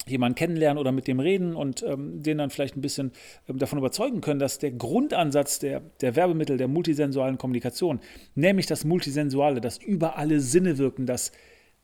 jemanden 0.07 0.35
kennenlernen 0.35 0.79
oder 0.79 0.93
mit 0.93 1.07
dem 1.07 1.21
reden 1.21 1.55
und 1.55 1.83
ähm, 1.83 2.23
den 2.23 2.39
dann 2.39 2.51
vielleicht 2.51 2.77
ein 2.77 2.81
bisschen 2.81 3.13
ähm, 3.49 3.59
davon 3.59 3.79
überzeugen 3.79 4.21
können, 4.21 4.41
dass 4.41 4.59
der 4.59 4.73
Grundansatz 4.73 5.61
der, 5.61 5.81
der 6.01 6.17
Werbemittel 6.17 6.57
der 6.57 6.69
multisensualen 6.69 7.39
Kommunikation, 7.39 8.01
nämlich 8.35 8.67
das 8.67 8.85
Multisensuale, 8.85 9.61
das 9.61 9.79
über 9.79 10.17
alle 10.17 10.41
Sinne 10.41 10.79
wirken, 10.79 11.07
das 11.07 11.33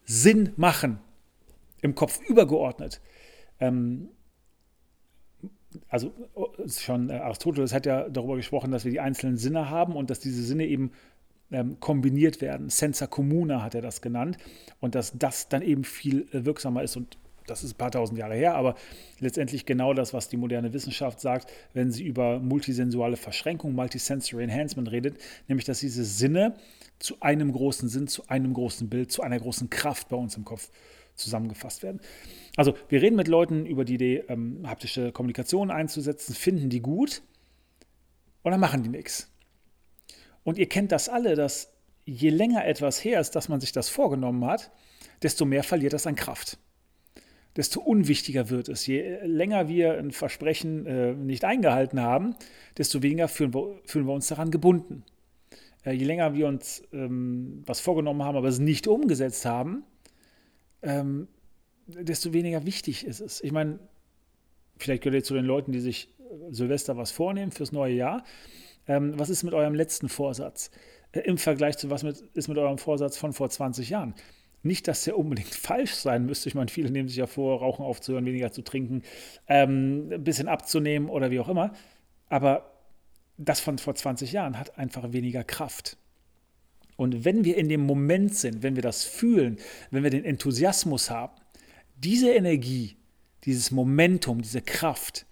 Sinn 0.04 0.52
machen, 0.56 0.98
im 1.80 1.94
Kopf 1.94 2.20
übergeordnet, 2.28 3.00
ähm, 3.60 4.08
also 5.88 6.12
oh, 6.34 6.48
schon 6.66 7.10
äh, 7.10 7.14
Aristoteles 7.14 7.72
hat 7.72 7.86
ja 7.86 8.08
darüber 8.08 8.36
gesprochen, 8.36 8.70
dass 8.70 8.84
wir 8.84 8.92
die 8.92 9.00
einzelnen 9.00 9.36
Sinne 9.36 9.70
haben 9.70 9.94
und 9.94 10.10
dass 10.10 10.20
diese 10.20 10.42
Sinne 10.42 10.66
eben 10.66 10.92
ähm, 11.50 11.78
kombiniert 11.80 12.40
werden. 12.40 12.70
Senza 12.70 13.06
communa 13.06 13.62
hat 13.62 13.74
er 13.74 13.82
das 13.82 14.00
genannt 14.00 14.38
und 14.80 14.94
dass 14.94 15.18
das 15.18 15.48
dann 15.48 15.62
eben 15.62 15.84
viel 15.84 16.26
äh, 16.32 16.44
wirksamer 16.44 16.82
ist 16.82 16.96
und 16.96 17.18
das 17.46 17.64
ist 17.64 17.74
ein 17.74 17.78
paar 17.78 17.90
tausend 17.90 18.18
Jahre 18.18 18.34
her, 18.34 18.54
aber 18.54 18.74
letztendlich 19.20 19.64
genau 19.64 19.94
das, 19.94 20.12
was 20.12 20.28
die 20.28 20.36
moderne 20.36 20.74
Wissenschaft 20.74 21.18
sagt, 21.18 21.50
wenn 21.72 21.90
sie 21.90 22.04
über 22.04 22.40
multisensuale 22.40 23.16
Verschränkung, 23.16 23.74
Multisensory 23.74 24.44
Enhancement 24.44 24.90
redet, 24.92 25.16
nämlich 25.48 25.64
dass 25.64 25.80
diese 25.80 26.04
Sinne 26.04 26.56
zu 26.98 27.16
einem 27.20 27.52
großen 27.52 27.88
Sinn, 27.88 28.06
zu 28.06 28.28
einem 28.28 28.52
großen 28.52 28.90
Bild, 28.90 29.10
zu 29.10 29.22
einer 29.22 29.38
großen 29.38 29.70
Kraft 29.70 30.10
bei 30.10 30.16
uns 30.16 30.36
im 30.36 30.44
Kopf 30.44 30.70
zusammengefasst 31.18 31.82
werden. 31.82 32.00
Also 32.56 32.74
wir 32.88 33.02
reden 33.02 33.16
mit 33.16 33.28
Leuten 33.28 33.66
über 33.66 33.84
die 33.84 33.94
Idee, 33.94 34.24
ähm, 34.28 34.62
haptische 34.66 35.12
Kommunikation 35.12 35.70
einzusetzen, 35.70 36.34
finden 36.34 36.70
die 36.70 36.80
gut 36.80 37.22
und 38.42 38.52
dann 38.52 38.60
machen 38.60 38.82
die 38.82 38.88
nichts. 38.88 39.30
Und 40.44 40.58
ihr 40.58 40.68
kennt 40.68 40.92
das 40.92 41.08
alle, 41.08 41.34
dass 41.34 41.72
je 42.04 42.30
länger 42.30 42.64
etwas 42.64 43.04
her 43.04 43.20
ist, 43.20 43.32
dass 43.36 43.48
man 43.48 43.60
sich 43.60 43.72
das 43.72 43.88
vorgenommen 43.88 44.44
hat, 44.46 44.70
desto 45.22 45.44
mehr 45.44 45.62
verliert 45.62 45.92
das 45.92 46.06
an 46.06 46.14
Kraft. 46.14 46.58
Desto 47.56 47.80
unwichtiger 47.80 48.50
wird 48.50 48.68
es. 48.68 48.86
Je 48.86 49.18
länger 49.24 49.68
wir 49.68 49.98
ein 49.98 50.12
Versprechen 50.12 50.86
äh, 50.86 51.12
nicht 51.12 51.44
eingehalten 51.44 52.00
haben, 52.00 52.36
desto 52.78 53.02
weniger 53.02 53.28
fühlen 53.28 53.52
wir, 53.52 53.80
fühlen 53.84 54.06
wir 54.06 54.14
uns 54.14 54.28
daran 54.28 54.50
gebunden. 54.50 55.04
Äh, 55.84 55.92
je 55.92 56.04
länger 56.04 56.34
wir 56.34 56.46
uns 56.46 56.82
ähm, 56.92 57.62
was 57.66 57.80
vorgenommen 57.80 58.22
haben, 58.22 58.36
aber 58.36 58.48
es 58.48 58.58
nicht 58.58 58.86
umgesetzt 58.86 59.44
haben, 59.44 59.82
ähm, 60.82 61.28
desto 61.86 62.32
weniger 62.32 62.64
wichtig 62.66 63.06
ist 63.06 63.20
es. 63.20 63.42
Ich 63.42 63.52
meine, 63.52 63.78
vielleicht 64.76 65.02
gehört 65.02 65.22
ihr 65.22 65.24
zu 65.24 65.34
den 65.34 65.44
Leuten, 65.44 65.72
die 65.72 65.80
sich 65.80 66.08
Silvester 66.50 66.96
was 66.96 67.10
vornehmen 67.10 67.52
fürs 67.52 67.72
neue 67.72 67.94
Jahr. 67.94 68.24
Ähm, 68.86 69.18
was 69.18 69.30
ist 69.30 69.42
mit 69.42 69.54
eurem 69.54 69.74
letzten 69.74 70.08
Vorsatz 70.08 70.70
äh, 71.12 71.20
im 71.20 71.38
Vergleich 71.38 71.76
zu 71.78 71.90
was 71.90 72.02
mit, 72.02 72.20
ist 72.34 72.48
mit 72.48 72.58
eurem 72.58 72.78
Vorsatz 72.78 73.16
von 73.16 73.32
vor 73.32 73.50
20 73.50 73.90
Jahren? 73.90 74.14
Nicht, 74.62 74.88
dass 74.88 75.04
der 75.04 75.18
unbedingt 75.18 75.48
falsch 75.54 75.94
sein 75.94 76.26
müsste. 76.26 76.48
Ich 76.48 76.54
meine, 76.54 76.68
viele 76.68 76.90
nehmen 76.90 77.08
sich 77.08 77.18
ja 77.18 77.26
vor, 77.26 77.60
Rauchen 77.60 77.84
aufzuhören, 77.84 78.26
weniger 78.26 78.52
zu 78.52 78.62
trinken, 78.62 79.02
ähm, 79.46 80.10
ein 80.12 80.24
bisschen 80.24 80.48
abzunehmen 80.48 81.08
oder 81.08 81.30
wie 81.30 81.40
auch 81.40 81.48
immer. 81.48 81.72
Aber 82.28 82.72
das 83.36 83.60
von 83.60 83.78
vor 83.78 83.94
20 83.94 84.32
Jahren 84.32 84.58
hat 84.58 84.78
einfach 84.78 85.12
weniger 85.12 85.44
Kraft. 85.44 85.96
Und 86.98 87.24
wenn 87.24 87.44
wir 87.44 87.56
in 87.56 87.68
dem 87.68 87.86
Moment 87.86 88.34
sind, 88.34 88.64
wenn 88.64 88.74
wir 88.74 88.82
das 88.82 89.04
fühlen, 89.04 89.58
wenn 89.92 90.02
wir 90.02 90.10
den 90.10 90.24
Enthusiasmus 90.24 91.10
haben, 91.10 91.32
diese 91.96 92.32
Energie, 92.32 92.96
dieses 93.44 93.70
Momentum, 93.70 94.42
diese 94.42 94.62
Kraft, 94.62 95.24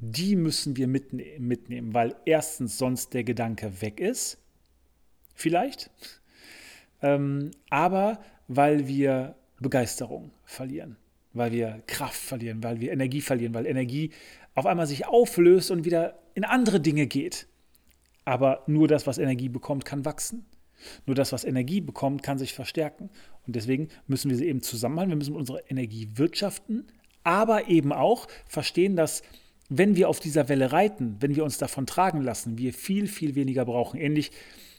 die 0.00 0.36
müssen 0.36 0.76
wir 0.76 0.86
mitnehmen, 0.86 1.94
weil 1.94 2.14
erstens 2.26 2.76
sonst 2.76 3.14
der 3.14 3.24
Gedanke 3.24 3.80
weg 3.80 4.00
ist, 4.00 4.36
vielleicht, 5.34 5.90
ähm, 7.00 7.52
aber 7.70 8.22
weil 8.48 8.86
wir 8.86 9.34
Begeisterung 9.60 10.30
verlieren, 10.44 10.98
weil 11.32 11.52
wir 11.52 11.82
Kraft 11.86 12.20
verlieren, 12.20 12.62
weil 12.62 12.80
wir 12.80 12.92
Energie 12.92 13.22
verlieren, 13.22 13.54
weil 13.54 13.64
Energie 13.64 14.10
auf 14.54 14.66
einmal 14.66 14.86
sich 14.86 15.06
auflöst 15.06 15.70
und 15.70 15.86
wieder 15.86 16.18
in 16.34 16.44
andere 16.44 16.80
Dinge 16.80 17.06
geht. 17.06 17.46
Aber 18.26 18.62
nur 18.66 18.88
das, 18.88 19.06
was 19.06 19.16
Energie 19.16 19.48
bekommt, 19.48 19.86
kann 19.86 20.04
wachsen. 20.04 20.44
Nur 21.06 21.14
das, 21.14 21.32
was 21.32 21.44
Energie 21.44 21.80
bekommt, 21.80 22.22
kann 22.22 22.38
sich 22.38 22.52
verstärken. 22.52 23.10
Und 23.46 23.56
deswegen 23.56 23.88
müssen 24.06 24.30
wir 24.30 24.36
sie 24.36 24.46
eben 24.46 24.62
zusammenhalten. 24.62 25.10
Wir 25.10 25.16
müssen 25.16 25.36
unsere 25.36 25.60
Energie 25.68 26.08
wirtschaften, 26.14 26.86
aber 27.24 27.68
eben 27.68 27.92
auch 27.92 28.28
verstehen, 28.46 28.96
dass 28.96 29.22
wenn 29.68 29.96
wir 29.96 30.08
auf 30.08 30.20
dieser 30.20 30.48
Welle 30.48 30.72
reiten, 30.72 31.16
wenn 31.20 31.34
wir 31.34 31.44
uns 31.44 31.58
davon 31.58 31.86
tragen 31.86 32.20
lassen, 32.20 32.58
wir 32.58 32.72
viel, 32.72 33.06
viel 33.06 33.34
weniger 33.34 33.64
brauchen. 33.64 33.98
Ähnlich 33.98 34.30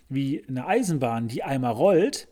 wie 0.10 0.44
eine 0.48 0.68
Eisenbahn, 0.68 1.28
die 1.28 1.44
einmal 1.44 1.74
rollt, 1.74 2.28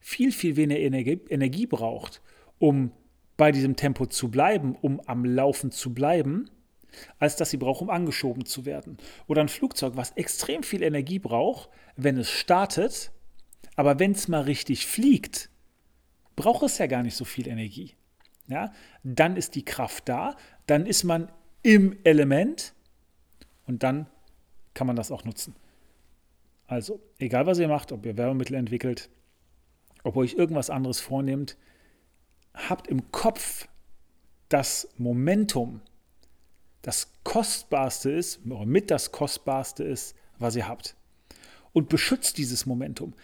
viel, 0.00 0.32
viel 0.32 0.56
weniger 0.56 0.80
Energie, 0.80 1.20
Energie 1.28 1.66
braucht, 1.66 2.20
um 2.58 2.90
bei 3.36 3.52
diesem 3.52 3.76
Tempo 3.76 4.06
zu 4.06 4.30
bleiben, 4.30 4.76
um 4.80 5.00
am 5.06 5.24
Laufen 5.24 5.70
zu 5.70 5.94
bleiben, 5.94 6.50
als 7.18 7.36
dass 7.36 7.50
sie 7.50 7.56
braucht, 7.56 7.82
um 7.82 7.90
angeschoben 7.90 8.44
zu 8.44 8.64
werden. 8.64 8.98
Oder 9.26 9.42
ein 9.42 9.48
Flugzeug, 9.48 9.96
was 9.96 10.12
extrem 10.12 10.62
viel 10.62 10.82
Energie 10.82 11.18
braucht, 11.18 11.70
wenn 11.96 12.16
es 12.16 12.30
startet, 12.30 13.12
aber 13.76 13.98
wenn 13.98 14.12
es 14.12 14.28
mal 14.28 14.42
richtig 14.42 14.86
fliegt, 14.86 15.50
braucht 16.36 16.62
es 16.62 16.78
ja 16.78 16.86
gar 16.86 17.02
nicht 17.02 17.16
so 17.16 17.24
viel 17.24 17.48
Energie. 17.48 17.94
Ja, 18.48 18.72
dann 19.04 19.36
ist 19.36 19.54
die 19.54 19.64
Kraft 19.64 20.08
da, 20.08 20.36
dann 20.66 20.84
ist 20.84 21.04
man 21.04 21.30
im 21.62 21.98
Element 22.04 22.74
und 23.66 23.82
dann 23.82 24.06
kann 24.74 24.86
man 24.86 24.96
das 24.96 25.12
auch 25.12 25.24
nutzen. 25.24 25.54
Also, 26.66 27.00
egal 27.18 27.46
was 27.46 27.58
ihr 27.58 27.68
macht, 27.68 27.92
ob 27.92 28.04
ihr 28.06 28.16
Werbemittel 28.16 28.56
entwickelt, 28.56 29.10
ob 30.02 30.16
ihr 30.16 30.20
euch 30.20 30.34
irgendwas 30.34 30.70
anderes 30.70 31.00
vornehmt, 31.00 31.56
habt 32.54 32.88
im 32.88 33.10
Kopf 33.12 33.68
das 34.48 34.88
Momentum, 34.96 35.80
das 36.82 37.12
Kostbarste 37.24 38.10
ist, 38.10 38.44
mit 38.44 38.90
das 38.90 39.12
Kostbarste 39.12 39.84
ist, 39.84 40.14
was 40.38 40.56
ihr 40.56 40.68
habt. 40.68 40.96
Und 41.72 41.88
beschützt 41.88 42.38
dieses 42.38 42.66
Momentum. 42.66 43.14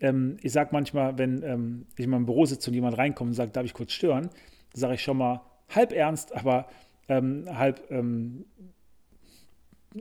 Ähm, 0.00 0.38
ich 0.42 0.52
sage 0.52 0.70
manchmal, 0.72 1.18
wenn 1.18 1.42
ähm, 1.42 1.86
ich 1.96 2.04
in 2.04 2.10
meinem 2.10 2.26
Büro 2.26 2.46
sitze 2.46 2.70
und 2.70 2.74
jemand 2.74 2.98
reinkommt 2.98 3.28
und 3.28 3.34
sagt, 3.34 3.56
darf 3.56 3.64
ich 3.64 3.74
kurz 3.74 3.92
stören, 3.92 4.30
sage 4.74 4.94
ich 4.94 5.02
schon 5.02 5.18
mal 5.18 5.42
halb 5.68 5.92
ernst, 5.92 6.34
aber 6.34 6.68
ähm, 7.08 7.44
halb 7.48 7.90
ähm, 7.90 8.44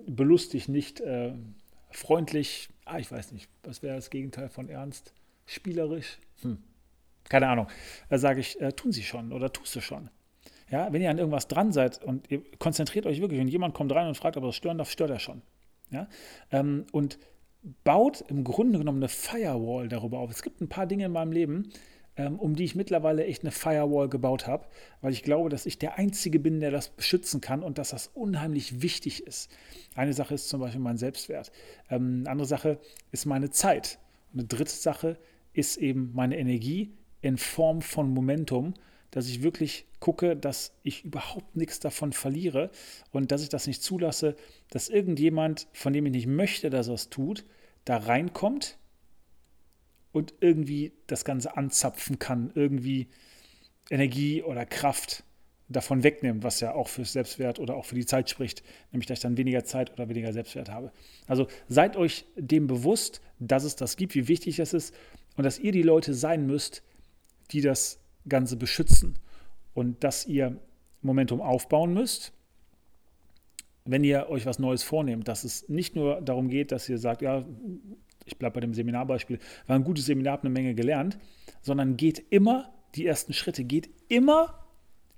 belustigt, 0.07 0.69
nicht 0.69 0.99
äh, 1.01 1.33
freundlich. 1.91 2.69
Ah, 2.85 2.99
ich 2.99 3.11
weiß 3.11 3.31
nicht, 3.31 3.49
was 3.63 3.83
wäre 3.83 3.95
das 3.95 4.09
Gegenteil 4.09 4.49
von 4.49 4.69
ernst? 4.69 5.13
Spielerisch? 5.45 6.17
Hm. 6.41 6.57
Keine 7.29 7.47
Ahnung. 7.47 7.67
Da 8.09 8.17
sage 8.17 8.39
ich, 8.39 8.59
äh, 8.61 8.71
tun 8.73 8.91
Sie 8.91 9.03
schon 9.03 9.31
oder 9.31 9.51
tust 9.51 9.75
du 9.75 9.81
schon. 9.81 10.09
Ja, 10.72 10.91
wenn 10.91 11.01
ihr 11.01 11.10
an 11.12 11.17
irgendwas 11.17 11.48
dran 11.48 11.72
seid 11.72 12.03
und 12.03 12.29
ihr 12.31 12.41
konzentriert 12.57 13.05
euch 13.05 13.22
wirklich 13.22 13.39
und 13.39 13.48
jemand 13.48 13.74
kommt 13.74 13.91
rein 13.93 14.07
und 14.07 14.15
fragt, 14.15 14.36
ob 14.38 14.43
er 14.43 14.48
das 14.48 14.55
stören 14.55 14.77
darf, 14.77 14.89
stört 14.89 15.12
er 15.12 15.19
schon. 15.19 15.41
Ja? 15.91 16.07
Ähm, 16.51 16.86
und 16.91 17.19
baut 17.84 18.24
im 18.27 18.43
Grunde 18.43 18.79
genommen 18.79 19.00
eine 19.00 19.10
Firewall 19.10 19.88
darüber 19.88 20.19
auf. 20.19 20.31
Es 20.31 20.43
gibt 20.43 20.62
ein 20.62 20.69
paar 20.69 20.86
Dinge 20.86 21.05
in 21.05 21.12
meinem 21.12 21.31
Leben, 21.31 21.69
ähm, 22.17 22.39
um 22.39 22.55
die 22.55 22.63
ich 22.63 22.75
mittlerweile 22.75 23.25
echt 23.25 23.43
eine 23.43 23.51
Firewall 23.51 24.07
gebaut 24.07 24.48
habe, 24.48 24.65
weil 25.01 25.12
ich 25.12 25.24
glaube, 25.24 25.50
dass 25.50 25.65
ich 25.65 25.77
der 25.77 25.98
Einzige 25.98 26.39
bin, 26.39 26.60
der 26.60 26.72
das 26.72 26.89
beschützen 26.89 27.41
kann 27.41 27.63
und 27.63 27.77
dass 27.77 27.89
das 27.89 28.07
unheimlich 28.13 28.81
wichtig 28.81 29.25
ist. 29.25 29.51
Eine 29.95 30.13
Sache 30.13 30.36
ist 30.36 30.50
zum 30.50 30.62
Beispiel 30.62 30.81
mein 30.81 30.98
Selbstwert. 30.98 31.51
Ähm, 31.89 32.22
eine 32.22 32.29
andere 32.31 32.48
Sache 32.48 32.79
ist 33.12 33.25
meine 33.25 33.50
Zeit. 33.50 34.00
Eine 34.34 34.45
dritte 34.45 34.72
Sache 34.72 35.17
ist 35.53 35.77
eben 35.77 36.12
meine 36.13 36.38
Energie 36.38 36.93
in 37.22 37.38
Form 37.38 37.81
von 37.81 38.13
Momentum, 38.13 38.75
dass 39.15 39.29
ich 39.29 39.43
wirklich 39.43 39.86
gucke, 40.01 40.36
dass 40.36 40.74
ich 40.84 41.05
überhaupt 41.05 41.55
nichts 41.55 41.79
davon 41.79 42.12
verliere 42.12 42.69
und 43.12 43.31
dass 43.31 43.41
ich 43.41 43.48
das 43.48 43.65
nicht 43.65 43.81
zulasse, 43.81 44.36
dass 44.72 44.89
irgendjemand, 44.89 45.69
von 45.72 45.93
dem 45.93 46.05
ich 46.07 46.12
nicht 46.12 46.27
möchte, 46.27 46.69
dass 46.69 46.89
er 46.89 46.95
es 46.95 47.10
tut, 47.10 47.45
da 47.86 47.95
reinkommt 47.95 48.77
und 50.12 50.34
irgendwie 50.41 50.91
das 51.07 51.24
Ganze 51.24 51.55
anzapfen 51.55 52.19
kann, 52.19 52.51
irgendwie 52.55 53.07
Energie 53.89 54.43
oder 54.43 54.65
Kraft 54.65 55.24
davon 55.69 56.03
wegnimmt, 56.03 56.43
was 56.43 56.60
ja 56.60 56.74
auch 56.74 56.89
fürs 56.89 57.13
Selbstwert 57.13 57.57
oder 57.57 57.77
auch 57.77 57.86
für 57.86 57.95
die 57.95 58.05
Zeit 58.05 58.29
spricht, 58.29 58.63
nämlich 58.91 59.07
dass 59.07 59.19
ich 59.19 59.24
dann 59.24 59.38
weniger 59.38 59.63
Zeit 59.63 59.93
oder 59.93 60.10
weniger 60.10 60.34
Selbstwert 60.34 60.69
habe. 60.69 60.91
Also 61.25 61.48
seid 61.69 61.95
euch 61.95 62.25
dem 62.36 62.67
bewusst, 62.67 63.22
dass 63.39 63.63
es 63.63 63.77
das 63.77 63.95
gibt, 63.95 64.13
wie 64.13 64.27
wichtig 64.27 64.60
es 64.60 64.74
ist 64.74 64.93
und 65.38 65.45
dass 65.45 65.57
ihr 65.57 65.72
die 65.72 65.84
Leute 65.84 66.13
sein 66.13 66.45
müsst, 66.45 66.84
die 67.51 67.62
das 67.62 68.01
Ganze 68.27 68.58
beschützen 68.58 69.20
und 69.74 70.03
dass 70.03 70.25
ihr 70.25 70.60
Momentum 71.01 71.41
aufbauen 71.41 71.94
müsst, 71.94 72.34
wenn 73.86 74.03
ihr 74.03 74.29
euch 74.29 74.46
was 74.46 74.60
Neues 74.60 74.84
vornehmt, 74.84 75.27
dass 75.27 75.44
es 75.44 75.70
nicht 75.70 75.96
nur 75.96 76.22
darum 76.22 76.50
geht, 76.50 76.72
dass 76.72 76.89
ihr 76.89 76.98
sagt, 76.98 77.22
ja, 77.22 77.46
ich 78.25 78.38
bleibe 78.38 78.55
bei 78.55 78.60
dem 78.62 78.74
Seminarbeispiel, 78.74 79.39
war 79.67 79.75
ein 79.75 79.84
gutes 79.84 80.05
Seminar, 80.05 80.34
habe 80.34 80.44
eine 80.44 80.50
Menge 80.53 80.74
gelernt, 80.74 81.20
sondern 81.62 81.96
geht 81.96 82.24
immer 82.32 82.74
die 82.96 83.05
ersten 83.05 83.34
Schritte, 83.34 83.63
geht 83.63 83.89
immer 84.08 84.65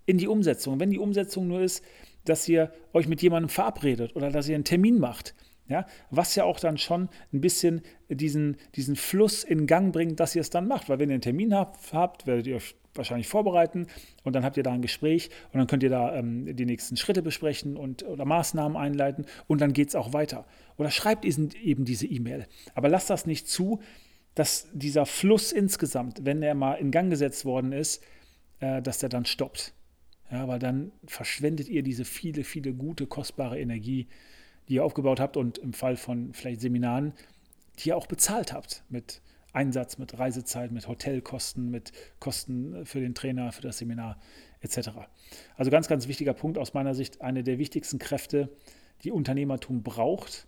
in 0.05 0.17
die 0.17 0.27
Umsetzung. 0.27 0.79
Wenn 0.79 0.89
die 0.89 0.99
Umsetzung 0.99 1.47
nur 1.47 1.61
ist, 1.61 1.83
dass 2.25 2.47
ihr 2.49 2.73
euch 2.93 3.07
mit 3.07 3.21
jemandem 3.21 3.49
verabredet 3.49 4.15
oder 4.15 4.29
dass 4.29 4.49
ihr 4.49 4.55
einen 4.55 4.65
Termin 4.65 4.99
macht, 4.99 5.33
ja, 5.69 5.85
was 6.09 6.35
ja 6.35 6.43
auch 6.43 6.59
dann 6.59 6.77
schon 6.77 7.09
ein 7.33 7.41
bisschen 7.41 7.81
diesen, 8.09 8.57
diesen 8.75 8.95
Fluss 8.95 9.43
in 9.43 9.67
Gang 9.67 9.93
bringt, 9.93 10.19
dass 10.19 10.35
ihr 10.35 10.41
es 10.41 10.49
dann 10.49 10.67
macht. 10.67 10.89
Weil 10.89 10.99
wenn 10.99 11.09
ihr 11.09 11.15
einen 11.15 11.21
Termin 11.21 11.53
habt, 11.53 11.93
habt 11.93 12.27
werdet 12.27 12.47
ihr 12.47 12.55
euch 12.57 12.75
wahrscheinlich 12.93 13.27
vorbereiten 13.27 13.87
und 14.23 14.35
dann 14.35 14.43
habt 14.43 14.57
ihr 14.57 14.63
da 14.63 14.71
ein 14.71 14.81
Gespräch 14.81 15.29
und 15.53 15.59
dann 15.59 15.67
könnt 15.67 15.83
ihr 15.83 15.89
da 15.89 16.15
ähm, 16.15 16.55
die 16.55 16.65
nächsten 16.65 16.97
Schritte 16.97 17.21
besprechen 17.21 17.77
und 17.77 18.03
oder 18.03 18.25
Maßnahmen 18.25 18.77
einleiten 18.77 19.25
und 19.47 19.61
dann 19.61 19.73
geht 19.73 19.89
es 19.89 19.95
auch 19.95 20.13
weiter. 20.13 20.45
Oder 20.77 20.89
schreibt 20.89 21.25
eben 21.25 21.85
diese 21.85 22.07
E-Mail. 22.07 22.47
Aber 22.73 22.89
lasst 22.89 23.09
das 23.09 23.25
nicht 23.25 23.47
zu, 23.47 23.79
dass 24.35 24.67
dieser 24.73 25.05
Fluss 25.05 25.51
insgesamt, 25.51 26.25
wenn 26.25 26.41
er 26.43 26.55
mal 26.55 26.75
in 26.75 26.91
Gang 26.91 27.09
gesetzt 27.09 27.45
worden 27.45 27.71
ist, 27.71 28.03
äh, 28.59 28.81
dass 28.81 28.99
der 28.99 29.09
dann 29.09 29.25
stoppt. 29.25 29.73
Ja, 30.31 30.47
weil 30.47 30.59
dann 30.59 30.91
verschwendet 31.05 31.69
ihr 31.69 31.83
diese 31.83 32.03
viele, 32.03 32.43
viele 32.43 32.73
gute, 32.73 33.07
kostbare 33.07 33.59
Energie, 33.59 34.07
die 34.67 34.75
ihr 34.75 34.85
aufgebaut 34.85 35.19
habt 35.19 35.37
und 35.37 35.57
im 35.57 35.73
Fall 35.73 35.97
von 35.97 36.33
vielleicht 36.33 36.61
Seminaren, 36.61 37.13
die 37.79 37.89
ihr 37.89 37.97
auch 37.97 38.07
bezahlt 38.07 38.53
habt 38.53 38.83
mit 38.89 39.21
Einsatz, 39.53 39.97
mit 39.97 40.17
Reisezeit, 40.17 40.71
mit 40.71 40.87
Hotelkosten, 40.87 41.71
mit 41.71 41.91
Kosten 42.19 42.85
für 42.85 42.99
den 42.99 43.15
Trainer, 43.15 43.51
für 43.51 43.61
das 43.61 43.79
Seminar 43.79 44.19
etc. 44.61 44.89
Also 45.55 45.71
ganz, 45.71 45.87
ganz 45.87 46.07
wichtiger 46.07 46.33
Punkt 46.33 46.57
aus 46.57 46.73
meiner 46.73 46.93
Sicht, 46.93 47.21
eine 47.21 47.43
der 47.43 47.57
wichtigsten 47.57 47.97
Kräfte, 47.97 48.49
die 49.03 49.11
Unternehmertum 49.11 49.83
braucht. 49.83 50.47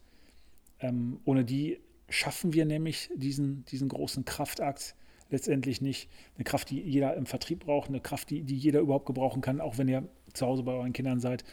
Ähm, 0.80 1.20
ohne 1.26 1.44
die 1.44 1.80
schaffen 2.10 2.54
wir 2.54 2.66
nämlich 2.66 3.10
diesen, 3.16 3.66
diesen 3.66 3.90
großen 3.90 4.26
Kraftakt 4.26 4.96
letztendlich 5.30 5.82
nicht. 5.82 6.10
Eine 6.36 6.44
Kraft, 6.44 6.70
die 6.70 6.80
jeder 6.80 7.16
im 7.16 7.26
Vertrieb 7.26 7.66
braucht, 7.66 7.90
eine 7.90 8.00
Kraft, 8.00 8.30
die, 8.30 8.44
die 8.44 8.56
jeder 8.56 8.80
überhaupt 8.80 9.06
gebrauchen 9.06 9.42
kann, 9.42 9.62
auch 9.62 9.78
wenn 9.78 9.88
ihr 9.88 10.08
zu 10.34 10.46
Hause 10.46 10.64
bei 10.64 10.74
euren 10.74 10.94
Kindern 10.94 11.20
seid 11.20 11.44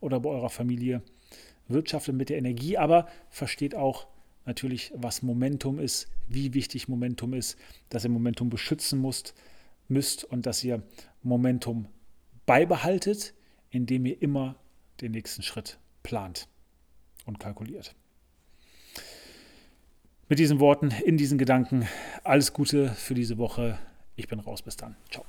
oder 0.00 0.20
bei 0.20 0.30
eurer 0.30 0.50
Familie. 0.50 1.02
Wirtschaftet 1.68 2.14
mit 2.14 2.28
der 2.28 2.38
Energie, 2.38 2.76
aber 2.76 3.08
versteht 3.30 3.74
auch, 3.74 4.06
natürlich, 4.44 4.92
was 4.94 5.22
Momentum 5.22 5.78
ist, 5.78 6.08
wie 6.28 6.54
wichtig 6.54 6.88
Momentum 6.88 7.32
ist, 7.32 7.58
dass 7.88 8.04
ihr 8.04 8.10
Momentum 8.10 8.50
beschützen 8.50 9.00
müsst, 9.00 9.34
müsst 9.88 10.24
und 10.24 10.46
dass 10.46 10.62
ihr 10.64 10.82
Momentum 11.22 11.86
beibehaltet, 12.46 13.34
indem 13.70 14.06
ihr 14.06 14.20
immer 14.20 14.56
den 15.00 15.12
nächsten 15.12 15.42
Schritt 15.42 15.78
plant 16.02 16.48
und 17.26 17.40
kalkuliert. 17.40 17.94
Mit 20.28 20.38
diesen 20.38 20.58
Worten, 20.58 20.90
in 20.90 21.16
diesen 21.16 21.38
Gedanken, 21.38 21.86
alles 22.22 22.52
Gute 22.52 22.90
für 22.90 23.14
diese 23.14 23.36
Woche. 23.36 23.78
Ich 24.16 24.28
bin 24.28 24.40
raus. 24.40 24.62
Bis 24.62 24.76
dann. 24.76 24.96
Ciao. 25.10 25.24